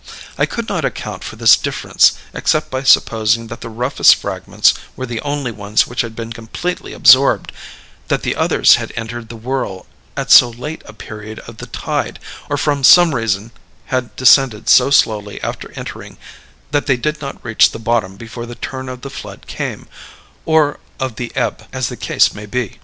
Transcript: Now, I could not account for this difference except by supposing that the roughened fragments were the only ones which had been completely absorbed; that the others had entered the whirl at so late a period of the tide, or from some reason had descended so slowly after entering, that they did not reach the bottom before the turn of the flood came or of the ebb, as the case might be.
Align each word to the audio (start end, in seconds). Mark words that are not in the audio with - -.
Now, 0.35 0.41
I 0.41 0.45
could 0.47 0.67
not 0.67 0.83
account 0.83 1.23
for 1.23 1.35
this 1.35 1.55
difference 1.55 2.13
except 2.33 2.71
by 2.71 2.81
supposing 2.81 3.45
that 3.53 3.61
the 3.61 3.69
roughened 3.69 4.07
fragments 4.07 4.73
were 4.95 5.05
the 5.05 5.21
only 5.21 5.51
ones 5.51 5.85
which 5.85 6.01
had 6.01 6.15
been 6.15 6.33
completely 6.33 6.91
absorbed; 6.93 7.51
that 8.07 8.23
the 8.23 8.35
others 8.35 8.77
had 8.77 8.91
entered 8.95 9.29
the 9.29 9.35
whirl 9.35 9.85
at 10.17 10.31
so 10.31 10.49
late 10.49 10.81
a 10.85 10.93
period 10.93 11.37
of 11.41 11.57
the 11.57 11.67
tide, 11.67 12.17
or 12.49 12.57
from 12.57 12.83
some 12.83 13.13
reason 13.13 13.51
had 13.93 14.15
descended 14.15 14.69
so 14.69 14.89
slowly 14.89 15.39
after 15.43 15.71
entering, 15.75 16.17
that 16.71 16.87
they 16.87 16.97
did 16.97 17.21
not 17.21 17.37
reach 17.45 17.69
the 17.69 17.77
bottom 17.77 18.15
before 18.17 18.47
the 18.47 18.55
turn 18.55 18.89
of 18.89 19.01
the 19.01 19.11
flood 19.11 19.45
came 19.45 19.87
or 20.47 20.79
of 20.99 21.17
the 21.17 21.31
ebb, 21.35 21.67
as 21.71 21.89
the 21.89 21.95
case 21.95 22.33
might 22.33 22.49
be. 22.49 22.79